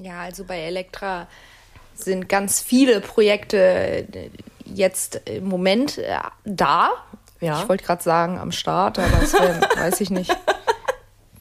[0.00, 1.28] Ja, also bei Elektra
[1.94, 4.30] sind ganz viele Projekte äh,
[4.64, 6.90] jetzt im Moment äh, da.
[7.40, 7.62] Ja.
[7.62, 10.36] Ich wollte gerade sagen am Start, aber das wär, weiß ich nicht.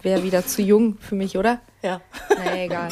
[0.01, 1.61] Wäre wieder zu jung für mich, oder?
[1.81, 2.01] Ja.
[2.29, 2.89] Na egal.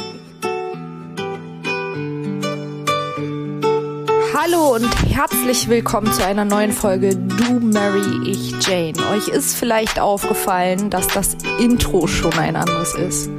[4.34, 8.98] Hallo und herzlich willkommen zu einer neuen Folge Du Marry Ich Jane.
[9.12, 13.30] Euch ist vielleicht aufgefallen, dass das Intro schon ein anderes ist.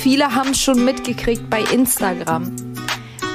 [0.00, 2.54] Viele haben es schon mitgekriegt bei Instagram.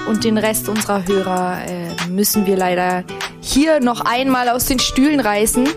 [0.08, 3.04] Und den Rest unserer Hörer äh, müssen wir leider
[3.42, 5.68] hier noch einmal aus den Stühlen reißen.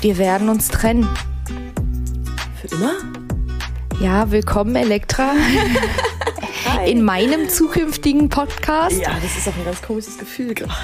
[0.00, 1.06] Wir werden uns trennen.
[2.60, 2.94] Für immer?
[4.00, 5.32] Ja, willkommen Elektra.
[6.86, 9.00] In meinem zukünftigen Podcast.
[9.00, 10.78] Ja, das ist auch ein ganz komisches Gefühl gerade.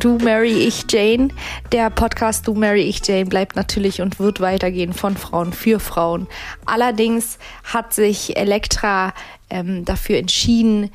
[0.00, 1.28] Du Mary Ich Jane.
[1.72, 6.26] Der Podcast Du Mary Ich Jane bleibt natürlich und wird weitergehen von Frauen für Frauen.
[6.64, 9.12] Allerdings hat sich Elektra
[9.50, 10.90] ähm, dafür entschieden,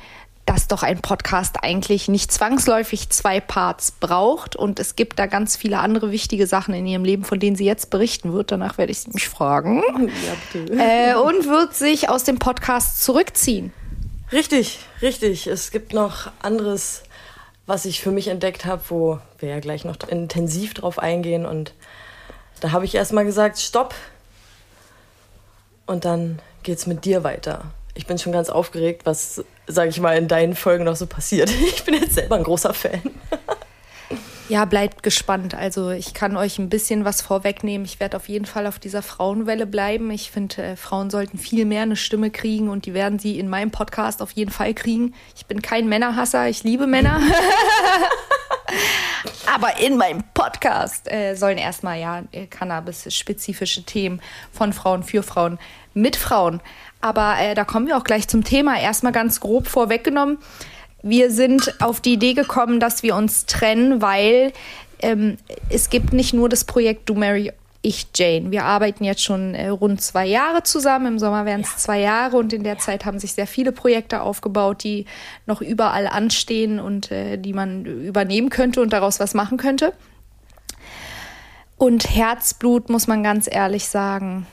[0.46, 4.56] dass doch ein Podcast eigentlich nicht zwangsläufig zwei Parts braucht.
[4.56, 7.66] Und es gibt da ganz viele andere wichtige Sachen in ihrem Leben, von denen sie
[7.66, 8.52] jetzt berichten wird.
[8.52, 9.82] Danach werde ich sie mich fragen.
[10.26, 10.72] Ja, bitte.
[10.72, 13.72] Äh, und wird sich aus dem Podcast zurückziehen.
[14.32, 15.46] Richtig, richtig.
[15.46, 17.02] Es gibt noch anderes
[17.66, 21.44] was ich für mich entdeckt habe, wo wir ja gleich noch intensiv drauf eingehen.
[21.44, 21.74] Und
[22.60, 23.94] da habe ich erstmal gesagt, stopp.
[25.84, 27.64] Und dann geht es mit dir weiter.
[27.96, 31.50] Ich bin schon ganz aufgeregt, was, sage ich mal, in deinen Folgen noch so passiert.
[31.66, 33.00] Ich bin jetzt selber ein großer Fan.
[34.48, 35.54] Ja, bleibt gespannt.
[35.54, 37.84] Also ich kann euch ein bisschen was vorwegnehmen.
[37.84, 40.10] Ich werde auf jeden Fall auf dieser Frauenwelle bleiben.
[40.12, 43.48] Ich finde, äh, Frauen sollten viel mehr eine Stimme kriegen und die werden sie in
[43.48, 45.14] meinem Podcast auf jeden Fall kriegen.
[45.34, 47.20] Ich bin kein Männerhasser, ich liebe Männer.
[49.52, 54.20] Aber in meinem Podcast äh, sollen erstmal ja äh, Cannabis-spezifische Themen
[54.52, 55.58] von Frauen für Frauen
[55.94, 56.60] mit Frauen.
[57.00, 58.80] Aber äh, da kommen wir auch gleich zum Thema.
[58.80, 60.38] Erstmal ganz grob vorweggenommen.
[61.02, 64.52] Wir sind auf die Idee gekommen, dass wir uns trennen, weil
[65.00, 65.36] ähm,
[65.70, 67.52] es gibt nicht nur das Projekt Do Marry
[67.86, 68.50] ich Jane.
[68.50, 71.06] Wir arbeiten jetzt schon äh, rund zwei Jahre zusammen.
[71.06, 71.76] Im Sommer werden es ja.
[71.76, 75.04] zwei Jahre und in der Zeit haben sich sehr viele Projekte aufgebaut, die
[75.46, 79.92] noch überall anstehen und äh, die man übernehmen könnte und daraus was machen könnte.
[81.76, 84.48] Und Herzblut, muss man ganz ehrlich sagen,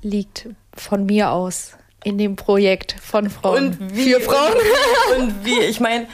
[0.00, 1.72] liegt von mir aus
[2.04, 4.52] in dem Projekt von Frauen und wie, für Frauen.
[4.52, 6.06] Und, und wie, ich meine,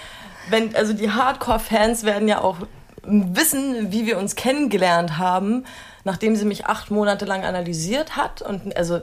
[0.49, 2.57] wenn, also die Hardcore-Fans werden ja auch
[3.05, 5.65] wissen, wie wir uns kennengelernt haben,
[6.05, 8.43] nachdem sie mich acht Monate lang analysiert hat.
[8.43, 9.01] Und also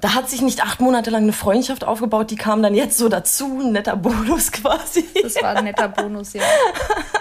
[0.00, 3.08] da hat sich nicht acht Monate lang eine Freundschaft aufgebaut, die kam dann jetzt so
[3.08, 5.04] dazu, ein netter Bonus quasi.
[5.22, 6.42] Das war ein netter Bonus, ja.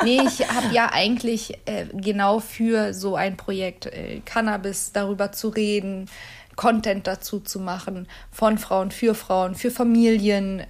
[0.03, 5.49] Nee, ich habe ja eigentlich äh, genau für so ein Projekt äh, Cannabis darüber zu
[5.49, 6.09] reden,
[6.55, 10.63] Content dazu zu machen von Frauen für Frauen, für Familien,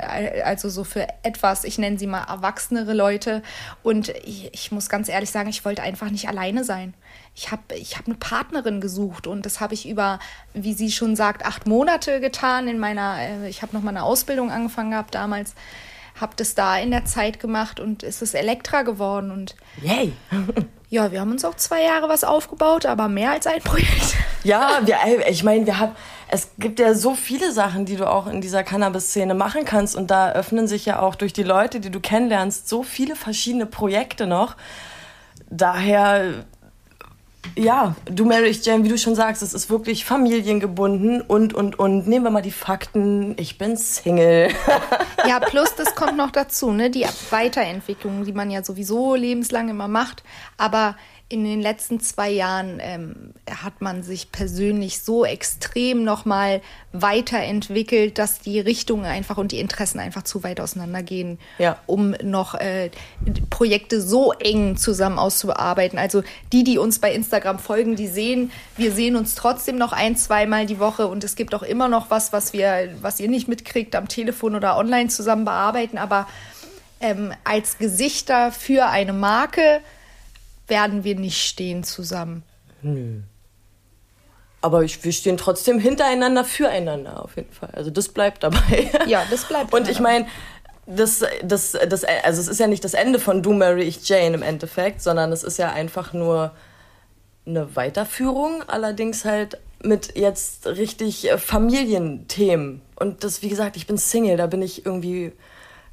[0.44, 3.42] also so für etwas, ich nenne sie mal erwachsenere Leute.
[3.84, 6.94] Und ich, ich muss ganz ehrlich sagen, ich wollte einfach nicht alleine sein.
[7.36, 10.20] Ich habe ich hab eine Partnerin gesucht und das habe ich über,
[10.54, 14.04] wie sie schon sagt, acht Monate getan in meiner, äh, ich habe noch mal eine
[14.04, 15.56] Ausbildung angefangen gehabt damals
[16.22, 20.14] habe das da in der Zeit gemacht und es ist Elektra geworden und Yay!
[20.90, 24.16] ja, wir haben uns auch zwei Jahre was aufgebaut, aber mehr als ein Projekt.
[24.44, 24.98] Ja, wir,
[25.30, 25.92] ich meine, wir haben,
[26.28, 30.10] es gibt ja so viele Sachen, die du auch in dieser Cannabis-Szene machen kannst und
[30.10, 34.26] da öffnen sich ja auch durch die Leute, die du kennenlernst, so viele verschiedene Projekte
[34.26, 34.56] noch.
[35.52, 36.46] Daher
[37.56, 42.08] ja, du Marriage Jam, wie du schon sagst, es ist wirklich familiengebunden und, und, und.
[42.08, 43.36] Nehmen wir mal die Fakten.
[43.38, 44.50] Ich bin Single.
[45.28, 46.90] ja, plus das kommt noch dazu, ne?
[46.90, 50.24] Die Weiterentwicklung, die man ja sowieso lebenslang immer macht.
[50.58, 50.96] Aber
[51.32, 56.62] in den letzten zwei Jahren ähm, hat man sich persönlich so extrem nochmal
[56.92, 61.78] weiterentwickelt, dass die Richtungen einfach und die Interessen einfach zu weit auseinandergehen, ja.
[61.88, 62.92] um noch äh,
[63.50, 65.98] Projekte so eng zusammen auszuarbeiten.
[65.98, 66.22] Also
[66.52, 70.66] die, die uns bei Instagram folgen, die sehen, wir sehen uns trotzdem noch ein, zweimal
[70.66, 73.96] die Woche und es gibt auch immer noch was, was wir, was ihr nicht mitkriegt,
[73.96, 75.98] am Telefon oder online zusammen bearbeiten.
[75.98, 76.28] Aber
[77.00, 79.80] ähm, als Gesichter für eine Marke
[80.72, 82.42] werden wir nicht stehen zusammen.
[82.82, 83.20] Nö.
[84.62, 87.70] Aber ich, wir stehen trotzdem hintereinander, füreinander auf jeden Fall.
[87.74, 88.92] Also das bleibt dabei.
[89.08, 89.74] Ja, das bleibt.
[89.74, 90.28] Und ich meine,
[90.88, 94.36] das, das, das, also es ist ja nicht das Ende von Du Marry Ich Jane
[94.36, 96.52] im Endeffekt, sondern es ist ja einfach nur
[97.46, 102.82] eine Weiterführung, allerdings halt mit jetzt richtig äh, Familienthemen.
[102.96, 105.34] Und das, wie gesagt, ich bin Single, da bin ich irgendwie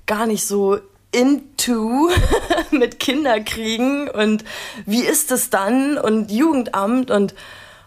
[0.06, 0.78] gar nicht so
[1.12, 2.10] into
[2.70, 4.44] mit Kinderkriegen und
[4.86, 7.34] wie ist es dann und Jugendamt und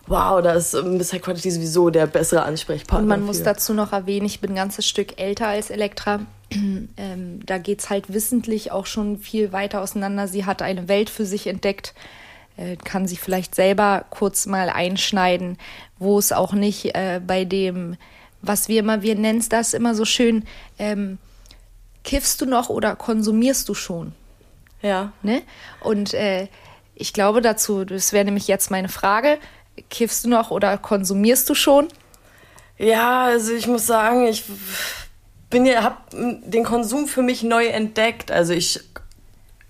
[0.07, 3.03] wow, da ist Miss High Quality sowieso der bessere Ansprechpartner.
[3.03, 6.21] Und man muss dazu noch erwähnen, ich bin ein ganzes Stück älter als Elektra.
[6.51, 10.27] ähm, da geht es halt wissentlich auch schon viel weiter auseinander.
[10.27, 11.93] Sie hat eine Welt für sich entdeckt,
[12.57, 15.57] äh, kann sie vielleicht selber kurz mal einschneiden,
[15.97, 17.95] wo es auch nicht äh, bei dem,
[18.41, 20.43] was wir immer, wir nennen es das immer so schön,
[20.77, 21.19] ähm,
[22.03, 24.13] kiffst du noch oder konsumierst du schon?
[24.81, 25.11] Ja.
[25.21, 25.43] Ne?
[25.81, 26.47] Und äh,
[26.95, 29.37] ich glaube dazu, das wäre nämlich jetzt meine Frage,
[29.89, 31.87] kiffst du noch oder konsumierst du schon?
[32.77, 34.43] Ja, also ich muss sagen, ich
[35.49, 38.31] bin ja, habe den Konsum für mich neu entdeckt.
[38.31, 38.79] Also ich,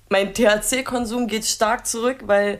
[0.09, 2.59] mein THC-Konsum geht stark zurück, weil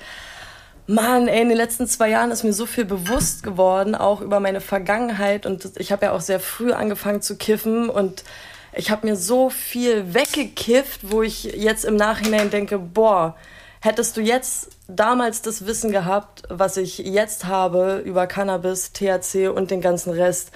[0.88, 4.40] Mann, ey, in den letzten zwei Jahren ist mir so viel bewusst geworden, auch über
[4.40, 5.46] meine Vergangenheit.
[5.46, 8.24] Und ich habe ja auch sehr früh angefangen zu kiffen und
[8.74, 13.36] ich habe mir so viel weggekifft, wo ich jetzt im Nachhinein denke, boah,
[13.82, 19.72] hättest du jetzt damals das Wissen gehabt, was ich jetzt habe über Cannabis, THC und
[19.72, 20.52] den ganzen Rest,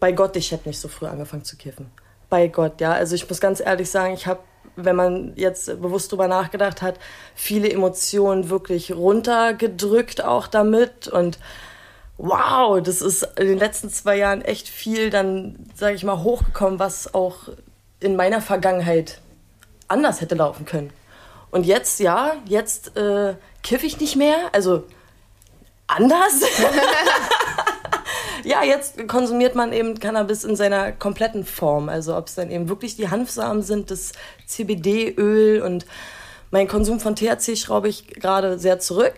[0.00, 1.90] bei Gott, ich hätte nicht so früh angefangen zu kiffen.
[2.28, 2.92] Bei Gott, ja.
[2.92, 4.40] Also ich muss ganz ehrlich sagen, ich habe,
[4.76, 6.98] wenn man jetzt bewusst drüber nachgedacht hat,
[7.34, 11.38] viele Emotionen wirklich runtergedrückt auch damit und
[12.18, 16.78] wow, das ist in den letzten zwei Jahren echt viel dann, sage ich mal, hochgekommen,
[16.78, 17.48] was auch
[18.00, 19.20] in meiner Vergangenheit
[19.86, 20.90] anders hätte laufen können.
[21.50, 24.84] Und jetzt, ja, jetzt äh, kiffe ich nicht mehr, also
[25.86, 26.42] anders.
[28.44, 31.88] ja, jetzt konsumiert man eben Cannabis in seiner kompletten Form.
[31.88, 34.12] Also ob es dann eben wirklich die Hanfsamen sind, das
[34.46, 35.86] CBD-Öl und
[36.50, 39.14] mein Konsum von THC schraube ich gerade sehr zurück.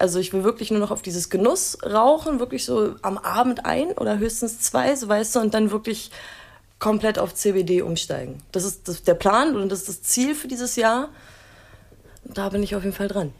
[0.00, 3.92] Also ich will wirklich nur noch auf dieses Genuss rauchen, wirklich so am Abend ein
[3.92, 6.10] oder höchstens zwei, so weißt du, und dann wirklich
[6.78, 8.42] komplett auf CBD umsteigen.
[8.50, 11.10] Das ist das, der Plan und das ist das Ziel für dieses Jahr.
[12.24, 13.34] Da bin ich auf jeden Fall dran.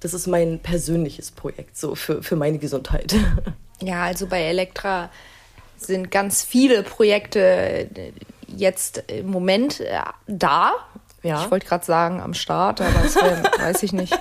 [0.00, 3.14] Das ist mein persönliches Projekt, so für, für meine Gesundheit.
[3.82, 5.10] Ja, also bei Elektra
[5.76, 7.90] sind ganz viele Projekte
[8.46, 9.98] jetzt im Moment äh,
[10.28, 10.74] da.
[11.24, 11.42] Ja.
[11.42, 14.16] Ich wollte gerade sagen am Start, aber das wär, weiß ich nicht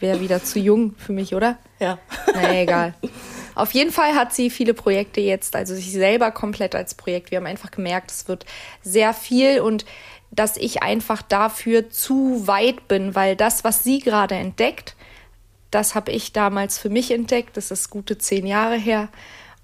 [0.00, 1.58] wäre wieder zu jung für mich, oder?
[1.80, 1.98] Ja.
[2.34, 2.94] Naja, egal.
[3.54, 7.30] Auf jeden Fall hat sie viele Projekte jetzt, also sich selber komplett als Projekt.
[7.30, 8.46] Wir haben einfach gemerkt, es wird
[8.82, 9.84] sehr viel und
[10.30, 14.94] dass ich einfach dafür zu weit bin, weil das, was sie gerade entdeckt,
[15.70, 17.56] das habe ich damals für mich entdeckt.
[17.56, 19.08] Das ist gute zehn Jahre her.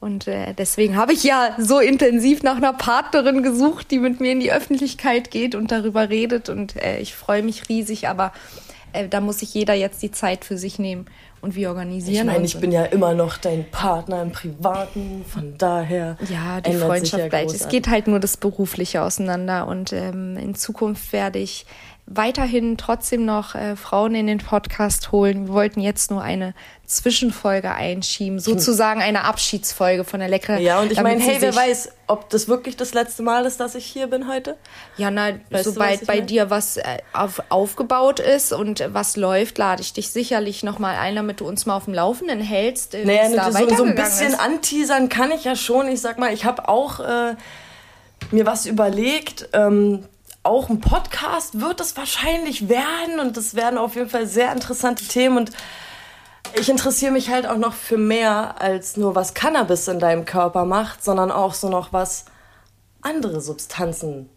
[0.01, 4.33] Und äh, deswegen habe ich ja so intensiv nach einer Partnerin gesucht, die mit mir
[4.33, 6.51] in die Öffentlichkeit geht und darüber redet.
[6.51, 8.33] Und äh, ich freue mich riesig, aber
[8.95, 11.07] äh, da muss sich jeder jetzt die Zeit für sich nehmen
[11.41, 12.29] und wir organisieren.
[12.29, 16.17] Ich meine, ich bin ja immer noch dein Partner im Privaten, von daher.
[16.31, 17.53] Ja, die Freundschaft ja bleibt.
[17.53, 21.67] Es geht halt nur das Berufliche auseinander und ähm, in Zukunft werde ich
[22.07, 25.47] weiterhin trotzdem noch äh, Frauen in den Podcast holen.
[25.47, 26.53] Wir wollten jetzt nur eine
[26.85, 30.61] Zwischenfolge einschieben, sozusagen eine Abschiedsfolge von der Leckere.
[30.61, 33.75] Ja, und ich meine, hey, wer weiß, ob das wirklich das letzte Mal ist, dass
[33.75, 34.59] ich hier bin heute?
[34.99, 36.27] Ja, na, weißt sobald du, bei mein?
[36.27, 40.97] dir was äh, auf, aufgebaut ist und was läuft, lade ich dich sicherlich noch mal
[40.97, 42.95] ein, damit du uns mal auf dem Laufenden hältst.
[42.95, 44.41] Äh, naja, da so, so ein bisschen ist.
[44.41, 45.89] anteasern kann ich ja schon.
[45.89, 47.35] Ich sag mal, ich habe auch äh,
[48.31, 49.49] mir was überlegt.
[49.55, 50.05] Ähm,
[50.45, 55.05] auch ein Podcast wird es wahrscheinlich werden und es werden auf jeden Fall sehr interessante
[55.07, 55.51] Themen und
[56.57, 60.67] ich interessiere mich halt auch noch für mehr als nur was Cannabis in deinem Körper
[60.67, 62.27] macht, sondern auch so noch was
[63.01, 64.29] andere Substanzen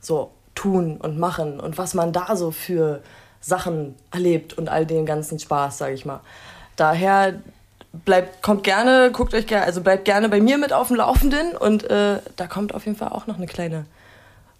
[0.00, 3.02] so tun und machen und was man da so für
[3.40, 6.20] Sachen erlebt und all den ganzen Spaß, sage ich mal.
[6.76, 7.40] Daher
[7.92, 11.56] bleibt, kommt gerne, guckt euch gerne, also bleibt gerne bei mir mit auf dem Laufenden
[11.56, 13.86] und äh, da kommt auf jeden Fall auch noch eine kleine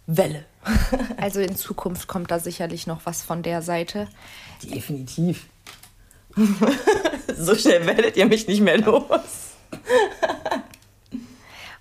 [0.08, 0.46] Welle.
[1.18, 4.08] also in Zukunft kommt da sicherlich noch was von der Seite.
[4.62, 5.46] Definitiv.
[7.36, 9.52] so schnell werdet ihr mich nicht mehr los.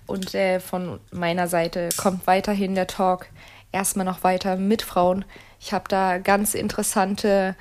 [0.06, 3.26] Und äh, von meiner Seite kommt weiterhin der Talk.
[3.72, 5.24] Erstmal noch weiter mit Frauen.
[5.58, 7.56] Ich habe da ganz interessante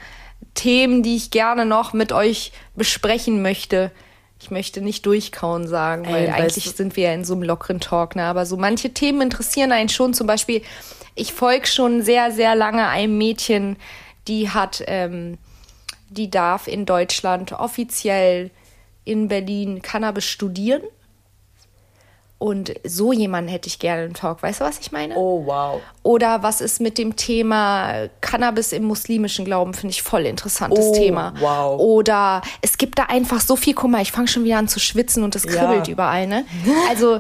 [0.54, 3.92] Themen, die ich gerne noch mit euch besprechen möchte.
[4.40, 7.80] Ich möchte nicht durchkauen sagen, weil Ey, eigentlich sind wir ja in so einem lockeren
[7.80, 8.24] Talk, ne?
[8.24, 10.14] Aber so manche Themen interessieren einen schon.
[10.14, 10.62] Zum Beispiel,
[11.16, 13.78] ich folge schon sehr, sehr lange einem Mädchen,
[14.28, 15.38] die hat ähm,
[16.10, 18.52] die darf in Deutschland offiziell
[19.04, 20.82] in Berlin Cannabis studieren.
[22.40, 24.44] Und so jemanden hätte ich gerne im Talk.
[24.44, 25.16] Weißt du, was ich meine?
[25.16, 25.82] Oh, wow.
[26.04, 29.74] Oder was ist mit dem Thema Cannabis im muslimischen Glauben?
[29.74, 31.34] Finde ich voll interessantes oh, Thema.
[31.40, 31.80] Wow.
[31.80, 34.80] Oder es gibt da einfach so viel, guck mal, ich fange schon wieder an zu
[34.80, 35.94] schwitzen und es kribbelt ja.
[35.94, 36.46] überall, ne?
[36.90, 37.20] Also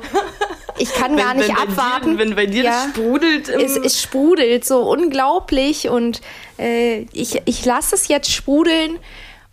[0.78, 2.12] ich kann wenn, gar nicht wenn abwarten.
[2.12, 3.50] Dir, wenn bei dir ja, das sprudelt.
[3.50, 6.22] es, es sprudelt so unglaublich und
[6.60, 9.00] äh, ich, ich lasse es jetzt sprudeln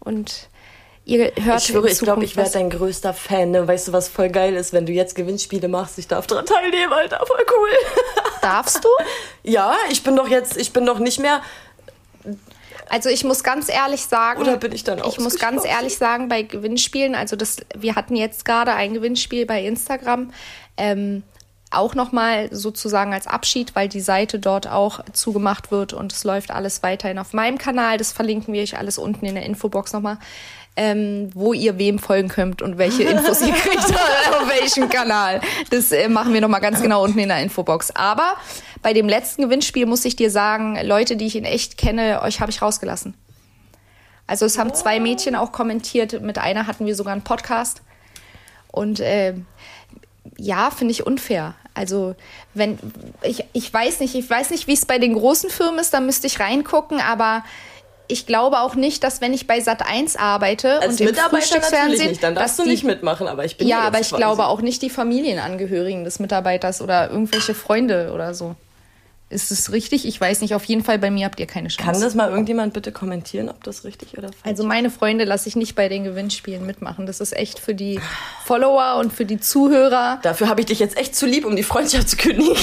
[0.01, 0.51] und
[1.07, 3.51] Ihr hört Ich schwöre, ich glaube, ich werde dein größter Fan.
[3.51, 3.69] Ne?
[3.69, 5.99] Weißt du, was voll geil ist, wenn du jetzt Gewinnspiele machst?
[5.99, 7.23] Ich darf daran teilnehmen, Alter.
[7.27, 7.71] Voll cool.
[8.41, 8.89] Darfst du?
[9.43, 11.43] ja, ich bin doch jetzt, ich bin doch nicht mehr.
[12.89, 16.29] Also ich muss ganz ehrlich sagen, Oder bin ich dann Ich muss ganz ehrlich sagen,
[16.29, 20.33] bei Gewinnspielen, also das, wir hatten jetzt gerade ein Gewinnspiel bei Instagram,
[20.77, 21.23] ähm,
[21.77, 26.51] auch nochmal sozusagen als Abschied, weil die Seite dort auch zugemacht wird und es läuft
[26.51, 27.99] alles weiterhin auf meinem Kanal.
[27.99, 30.19] Das verlinken wir euch alles unten in der Infobox nochmal.
[30.77, 35.41] Ähm, wo ihr wem folgen könnt und welche Infos ihr kriegt auf welchem Kanal.
[35.71, 37.93] Das äh, machen wir nochmal ganz genau unten in der Infobox.
[37.95, 38.35] Aber
[38.83, 42.41] bei dem letzten Gewinnspiel muss ich dir sagen, Leute, die ich in echt kenne, euch
[42.41, 43.15] habe ich rausgelassen.
[44.27, 46.21] Also es haben zwei Mädchen auch kommentiert.
[46.23, 47.83] Mit einer hatten wir sogar einen Podcast.
[48.73, 49.35] Und äh,
[50.37, 51.55] ja, finde ich unfair.
[51.75, 52.15] Also
[52.55, 52.79] wenn
[53.23, 56.01] ich, ich weiß nicht, ich weiß nicht, wie es bei den großen Firmen ist, da
[56.01, 57.45] müsste ich reingucken, aber
[58.07, 61.61] ich glaube auch nicht, dass wenn ich bei Sat 1 arbeite Als und im Mitarbeiter
[61.61, 62.23] natürlich nicht.
[62.23, 64.21] Dann darfst dass du die, nicht mitmachen, aber ich bin ja, aber ich quasi.
[64.21, 68.57] glaube auch nicht die Familienangehörigen des Mitarbeiters oder irgendwelche Freunde oder so.
[69.35, 70.07] Ist es richtig?
[70.07, 70.55] Ich weiß nicht.
[70.55, 71.91] Auf jeden Fall bei mir habt ihr keine Chance.
[71.91, 74.47] Kann das mal irgendjemand bitte kommentieren, ob das richtig oder falsch ist?
[74.47, 77.07] Also meine Freunde lasse ich nicht bei den Gewinnspielen mitmachen.
[77.07, 78.01] Das ist echt für die
[78.45, 80.21] Follower und für die Zuhörer.
[80.23, 82.55] Dafür habe ich dich jetzt echt zu lieb, um die Freundschaft zu kündigen.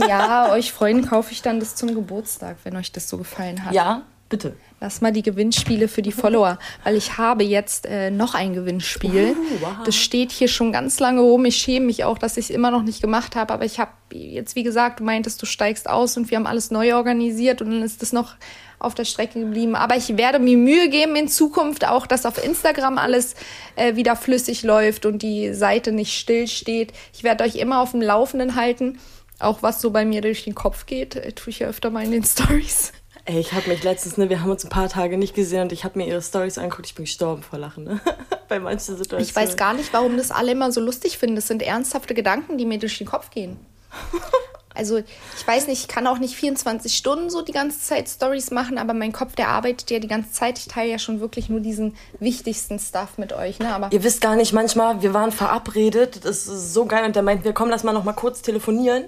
[0.08, 3.74] Ja, euch Freunden kaufe ich dann das zum Geburtstag, wenn euch das so gefallen hat.
[3.74, 4.56] ja, bitte.
[4.78, 9.34] Lass mal die Gewinnspiele für die Follower, weil ich habe jetzt äh, noch ein Gewinnspiel.
[9.34, 9.70] Uh, wow.
[9.86, 11.46] Das steht hier schon ganz lange rum.
[11.46, 13.54] Ich schäme mich auch, dass ich es immer noch nicht gemacht habe.
[13.54, 16.70] Aber ich habe jetzt, wie gesagt, du meintest, du steigst aus und wir haben alles
[16.70, 18.34] neu organisiert und dann ist das noch
[18.78, 19.74] auf der Strecke geblieben.
[19.76, 23.34] Aber ich werde mir Mühe geben in Zukunft auch, dass auf Instagram alles
[23.76, 26.92] äh, wieder flüssig läuft und die Seite nicht still steht.
[27.14, 28.98] Ich werde euch immer auf dem Laufenden halten.
[29.38, 32.04] Auch was so bei mir durch den Kopf geht, äh, tue ich ja öfter mal
[32.04, 32.92] in den Stories.
[33.28, 35.72] Ey, ich habe mich letztens, ne, wir haben uns ein paar Tage nicht gesehen und
[35.72, 36.86] ich habe mir ihre Stories angeguckt.
[36.86, 38.00] Ich bin gestorben vor Lachen, ne?
[38.48, 39.24] Bei manchen Situationen.
[39.24, 41.34] Ich weiß gar nicht, warum das alle immer so lustig finden.
[41.34, 43.58] Das sind ernsthafte Gedanken, die mir durch den Kopf gehen.
[44.76, 48.50] Also ich weiß nicht, ich kann auch nicht 24 Stunden so die ganze Zeit Stories
[48.50, 50.58] machen, aber mein Kopf, der arbeitet ja die ganze Zeit.
[50.58, 53.58] Ich teile ja schon wirklich nur diesen wichtigsten Stuff mit euch.
[53.58, 53.74] Ne?
[53.74, 57.22] Aber Ihr wisst gar nicht, manchmal, wir waren verabredet, das ist so geil und der
[57.22, 59.06] meint, wir kommen, lass mal noch mal kurz telefonieren.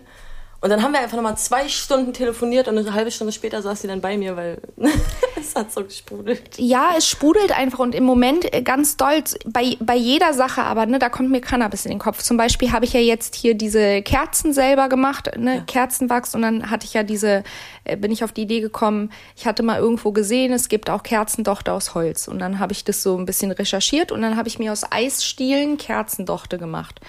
[0.60, 3.62] Und dann haben wir einfach noch mal zwei Stunden telefoniert und eine halbe Stunde später
[3.62, 4.60] saß sie dann bei mir, weil
[5.40, 6.42] es hat so gesprudelt.
[6.56, 10.86] ja, es sprudelt einfach und im Moment äh, ganz doll bei, bei jeder Sache, aber
[10.86, 12.22] ne, da kommt mir Cannabis in den Kopf.
[12.22, 16.70] Zum Beispiel habe ich ja jetzt hier diese Kerzen selber gemacht, ne, Kerzenwachs und dann
[16.70, 17.44] hatte ich ja diese,
[17.84, 21.04] äh, bin ich auf die Idee gekommen, ich hatte mal irgendwo gesehen, es gibt auch
[21.04, 24.48] Kerzendochte aus Holz und dann habe ich das so ein bisschen recherchiert und dann habe
[24.48, 27.00] ich mir aus Eisstielen Kerzendochte gemacht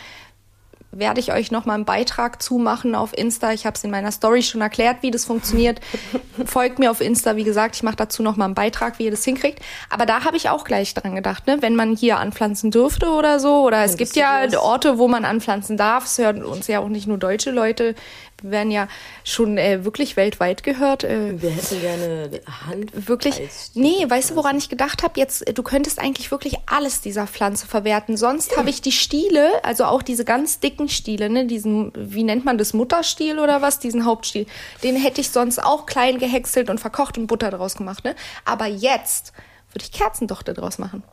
[0.91, 3.51] werde ich euch noch mal einen Beitrag zumachen auf Insta.
[3.53, 5.79] Ich habe es in meiner Story schon erklärt, wie das funktioniert.
[6.45, 9.11] Folgt mir auf Insta, wie gesagt, ich mache dazu noch mal einen Beitrag, wie ihr
[9.11, 9.59] das hinkriegt.
[9.89, 11.57] Aber da habe ich auch gleich dran gedacht, ne?
[11.61, 13.65] wenn man hier anpflanzen dürfte oder so.
[13.65, 14.47] Oder es gibt ja?
[14.59, 16.05] Orte, wo man anpflanzen darf.
[16.05, 17.95] Es hören uns ja auch nicht nur deutsche Leute.
[18.41, 18.87] Wir werden ja
[19.23, 21.03] schon äh, wirklich weltweit gehört.
[21.03, 22.29] Äh, Wir hätten gerne
[22.67, 23.07] Hand.
[23.07, 23.41] wirklich.
[23.73, 25.19] Nee, weißt du, woran ich gedacht habe?
[25.19, 28.17] Jetzt, äh, du könntest eigentlich wirklich alles dieser Pflanze verwerten.
[28.17, 32.45] Sonst habe ich die Stiele, also auch diese ganz dicken Stiele, ne, diesen, wie nennt
[32.45, 34.45] man das, Mutterstiel oder was, diesen Hauptstiel,
[34.83, 38.15] den hätte ich sonst auch klein gehäckselt und verkocht und Butter draus gemacht, ne?
[38.45, 39.33] Aber jetzt
[39.73, 41.03] würde ich Kerzendochte draus machen.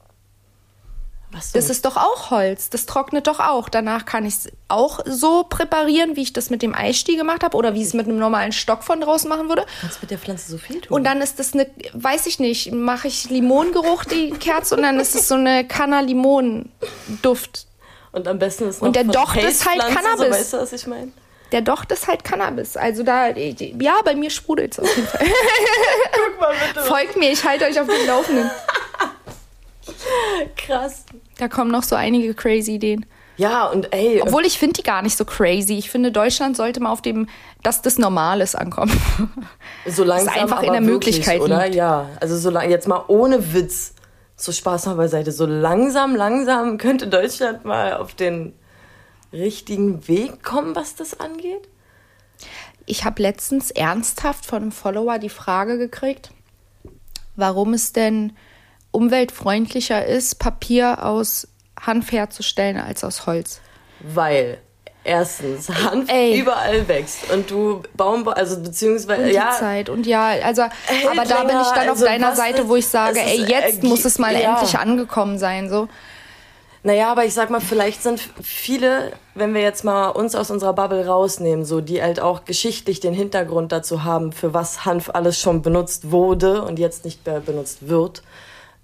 [1.36, 2.70] Was Das ist doch auch Holz.
[2.70, 3.68] Das trocknet doch auch.
[3.68, 7.54] Danach kann ich es auch so präparieren, wie ich das mit dem Eisstiel gemacht habe
[7.58, 9.66] oder wie ich es mit einem normalen Stock von draußen machen würde.
[9.82, 10.96] Kannst mit der Pflanze so viel tun.
[10.96, 14.98] Und dann ist das eine, weiß ich nicht, mache ich Limonengeruch, die Kerze, und dann
[14.98, 17.66] ist es so eine Kanna-Limonen-Duft.
[18.12, 20.18] Und am besten ist noch Und der Docht ist halt Cannabis.
[20.18, 21.12] So, weißt du, was ich meine?
[21.52, 22.78] Der Docht ist halt Cannabis.
[22.78, 25.20] Also da, ja, bei mir sprudelt es auf jeden Fall.
[26.12, 26.80] Guck mal bitte.
[26.86, 28.50] Folgt mir, ich halte euch auf dem Laufenden.
[30.56, 31.04] Krass.
[31.38, 33.06] Da kommen noch so einige crazy Ideen.
[33.36, 35.74] Ja, und ey, Obwohl ich finde die gar nicht so crazy.
[35.74, 37.28] Ich finde, Deutschland sollte mal auf dem,
[37.62, 38.98] dass das Normales ankommen.
[39.86, 41.64] so langsam einfach in der wirklich, Möglichkeit oder?
[41.64, 41.74] liegt.
[41.74, 43.92] Ja, also so lang, jetzt mal ohne Witz.
[44.36, 45.32] So Spaß mal beiseite.
[45.32, 48.54] So langsam, langsam könnte Deutschland mal auf den
[49.32, 51.68] richtigen Weg kommen, was das angeht.
[52.86, 56.30] Ich habe letztens ernsthaft von einem Follower die Frage gekriegt,
[57.34, 58.32] warum es denn
[58.96, 61.46] umweltfreundlicher ist, Papier aus
[61.80, 63.60] Hanf herzustellen als aus Holz.
[64.00, 64.58] Weil
[65.04, 66.38] erstens Hanf Ey.
[66.40, 71.24] überall wächst und du Baum, also beziehungsweise Und ja, die Zeit und ja, also, aber
[71.24, 73.82] da bin ich dann auf also deiner was Seite, ist- wo ich sage, ey, jetzt
[73.82, 74.54] muss es mal ja.
[74.58, 75.88] endlich angekommen sein, so.
[76.82, 80.72] Naja, aber ich sag mal, vielleicht sind viele, wenn wir jetzt mal uns aus unserer
[80.72, 85.40] Bubble rausnehmen, so die halt auch geschichtlich den Hintergrund dazu haben, für was Hanf alles
[85.40, 88.22] schon benutzt wurde und jetzt nicht mehr benutzt wird,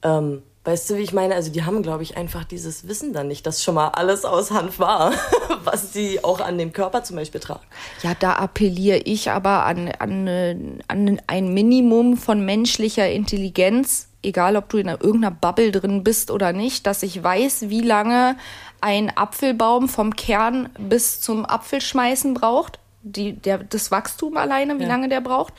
[0.02, 1.34] ähm, Weißt du, wie ich meine?
[1.34, 4.52] Also die haben, glaube ich, einfach dieses Wissen dann nicht, dass schon mal alles aus
[4.52, 5.12] Hand war,
[5.64, 7.64] was sie auch an dem Körper zum Beispiel tragen.
[8.02, 14.68] Ja, da appelliere ich aber an, an, an ein Minimum von menschlicher Intelligenz, egal ob
[14.68, 18.36] du in irgendeiner Bubble drin bist oder nicht, dass ich weiß, wie lange
[18.80, 24.88] ein Apfelbaum vom Kern bis zum Apfelschmeißen braucht, die, der, das Wachstum alleine, wie ja.
[24.88, 25.54] lange der braucht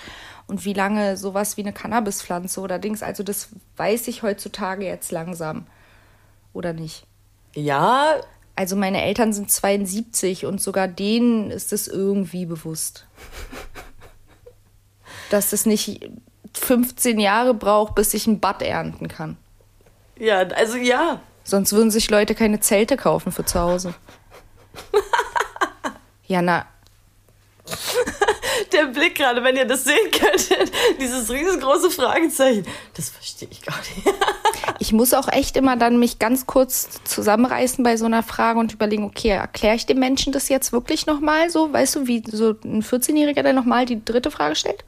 [0.54, 3.02] und wie lange sowas wie eine Cannabispflanze oder Dings.
[3.02, 5.66] Also das weiß ich heutzutage jetzt langsam.
[6.54, 7.08] Oder nicht?
[7.56, 8.18] Ja.
[8.56, 13.08] Also meine Eltern sind 72 und sogar denen ist es irgendwie bewusst.
[15.32, 16.08] dass es nicht
[16.54, 19.38] 15 Jahre braucht, bis ich ein Bad ernten kann.
[20.20, 21.20] Ja, also ja.
[21.44, 23.96] Sonst würden sich Leute keine Zelte kaufen für zu Hause.
[26.28, 26.68] ja, na,
[28.72, 33.78] der Blick gerade, wenn ihr das sehen könntet, dieses riesengroße Fragezeichen, das verstehe ich gar
[33.78, 34.16] nicht.
[34.80, 38.74] ich muss auch echt immer dann mich ganz kurz zusammenreißen bei so einer Frage und
[38.74, 41.74] überlegen, okay, erkläre ich dem Menschen das jetzt wirklich nochmal so?
[41.74, 44.84] Weißt du, wie so ein 14-Jähriger, der nochmal die dritte Frage stellt?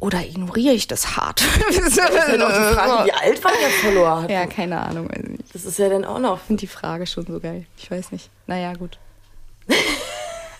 [0.00, 1.42] Oder ignoriere ich das hart?
[1.68, 4.28] das ist ja noch die Frage, wie alt war der verloren?
[4.28, 5.10] Ja, keine Ahnung.
[5.52, 6.36] Das ist ja dann auch noch.
[6.36, 7.66] Ich finde die Frage schon so geil.
[7.76, 8.30] Ich weiß nicht.
[8.46, 8.98] Naja, gut.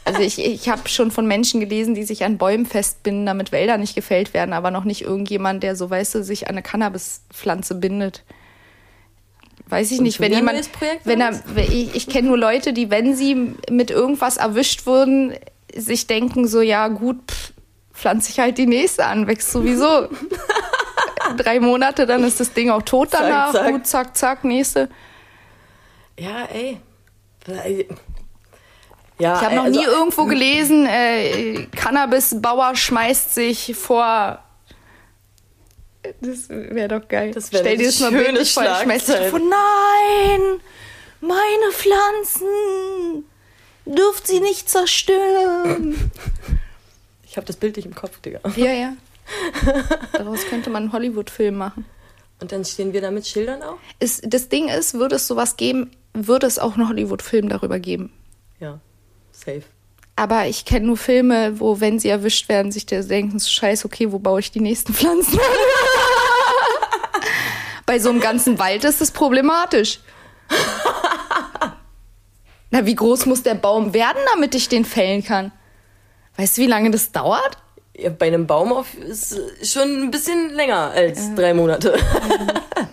[0.09, 3.77] Also ich, ich habe schon von Menschen gelesen, die sich an Bäumen festbinden, damit Wälder
[3.77, 7.75] nicht gefällt werden, aber noch nicht irgendjemand, der so, weißt du, sich an eine Cannabispflanze
[7.75, 8.25] bindet.
[9.69, 10.71] Weiß ich Und nicht, wenn jemand,
[11.05, 15.35] wenn er, ich, ich kenne nur Leute, die, wenn sie mit irgendwas erwischt wurden,
[15.77, 17.53] sich denken so, ja gut, pff,
[17.93, 20.09] pflanze ich halt die nächste an, wächst sowieso.
[21.37, 23.53] Drei Monate, dann ist das Ding auch tot danach.
[23.53, 23.73] Zack, zack.
[23.73, 24.89] Gut, zack, zack, nächste.
[26.19, 26.81] Ja, ey.
[29.19, 34.43] Ja, ich habe noch also, nie irgendwo gelesen, äh, Cannabis-Bauer schmeißt sich vor.
[36.21, 37.33] Das wäre doch geil.
[37.33, 39.41] Das Stell dir das mal bildlich vor, schmeißt sich vor.
[39.41, 40.61] Nein!
[41.21, 43.25] Meine Pflanzen!
[43.85, 46.11] Dürft sie nicht zerstören!
[47.25, 48.41] Ich habe das Bild nicht im Kopf, Digga.
[48.57, 48.93] Ja, ja.
[50.13, 51.85] Daraus könnte man einen Hollywood-Film machen.
[52.41, 53.79] Und dann stehen wir da mit Schildern auch?
[53.99, 58.13] Ist, das Ding ist, würde es sowas geben, würde es auch einen Hollywood-Film darüber geben.
[58.61, 58.81] Ja.
[59.49, 59.63] Safe.
[60.17, 63.87] Aber ich kenne nur Filme, wo, wenn sie erwischt werden, sich der denken, so scheiße,
[63.87, 65.39] okay, wo baue ich die nächsten Pflanzen
[67.87, 70.01] Bei so einem ganzen Wald ist es problematisch.
[72.71, 75.53] Na, wie groß muss der Baum werden, damit ich den fällen kann?
[76.37, 77.57] Weißt du, wie lange das dauert?
[77.97, 81.35] Ja, bei einem Baum auf, ist schon ein bisschen länger als ja.
[81.35, 81.97] drei Monate.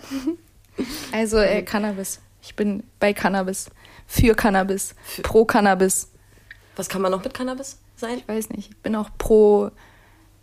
[1.12, 2.22] also äh, Cannabis.
[2.41, 3.70] Ich bin bei Cannabis.
[4.08, 4.96] Für Cannabis.
[5.04, 6.10] Für pro Cannabis.
[6.76, 8.18] Was kann man noch mit Cannabis sein?
[8.18, 8.72] Ich weiß nicht.
[8.72, 9.72] Ich bin auch pro,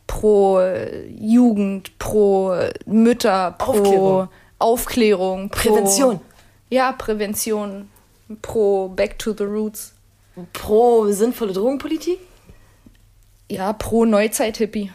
[0.07, 0.61] pro
[1.09, 2.55] Jugend, pro
[2.87, 6.21] Mütter, pro Aufklärung, Aufklärung pro, Prävention.
[6.71, 7.91] Ja, Prävention.
[8.41, 9.95] Pro Back to the Roots.
[10.55, 12.19] Pro sinnvolle Drogenpolitik?
[13.51, 14.91] Ja, pro Neuzeit-Hippie.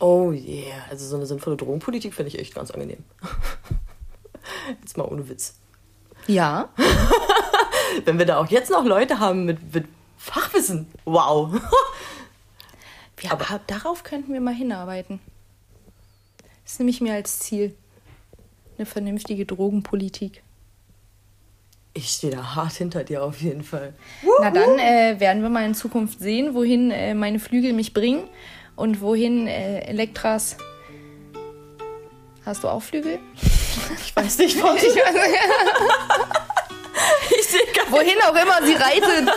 [0.00, 3.04] Oh yeah, also so eine sinnvolle Drogenpolitik finde ich echt ganz angenehm.
[4.80, 5.56] Jetzt mal ohne Witz.
[6.26, 6.70] Ja.
[8.04, 9.86] Wenn wir da auch jetzt noch Leute haben mit, mit
[10.18, 10.86] Fachwissen.
[11.04, 11.54] Wow.
[13.22, 15.20] ja, aber darauf könnten wir mal hinarbeiten.
[16.64, 17.74] Das ist nämlich mir als Ziel.
[18.76, 20.42] Eine vernünftige Drogenpolitik.
[21.94, 23.94] Ich stehe da hart hinter dir auf jeden Fall.
[24.40, 28.28] Na dann äh, werden wir mal in Zukunft sehen, wohin äh, meine Flügel mich bringen
[28.76, 30.56] und wohin äh, Elektras.
[32.44, 33.18] Hast du auch Flügel?
[34.00, 34.94] Ich weiß nicht, was ich.
[37.38, 39.30] Ich sehe gar Wohin auch immer sie reitet,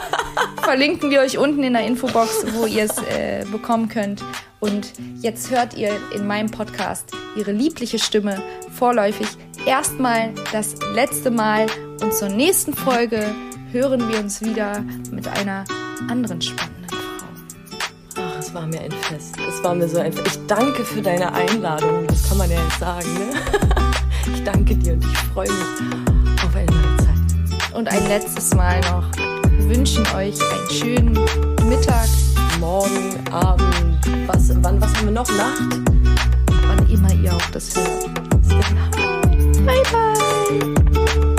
[0.62, 4.22] verlinken wir euch unten in der Infobox, wo ihr es äh, bekommen könnt.
[4.60, 8.42] Und jetzt hört ihr in meinem Podcast ihre liebliche Stimme
[8.78, 9.28] vorläufig
[9.66, 11.68] erstmal das letzte Mal.
[12.02, 13.34] Und zur nächsten Folge
[13.72, 15.64] hören wir uns wieder mit einer
[16.10, 18.22] anderen spannenden Frau.
[18.24, 19.36] Ach, es war mir ein Fest.
[19.48, 20.28] Es war mir so ein Fest.
[20.28, 22.06] Ich danke für deine Einladung.
[22.08, 23.14] Das kann man ja jetzt sagen.
[23.14, 23.34] Ne?
[24.34, 26.11] Ich danke dir und ich freue mich
[27.74, 29.10] Und ein letztes Mal noch
[29.68, 31.14] wünschen euch einen schönen
[31.70, 32.08] Mittag,
[32.60, 35.28] Morgen, Abend, was, wann, was haben wir noch?
[35.30, 35.62] Nacht?
[36.68, 38.14] Wann immer ihr auch das hört.
[39.66, 41.31] Bye bye.